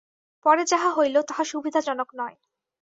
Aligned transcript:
পরে 0.45 0.63
যাহা 0.65 0.89
হইল, 0.93 1.15
তাহা 1.21 1.43
সুবিধাজনক 1.43 2.09
নয়। 2.15 2.37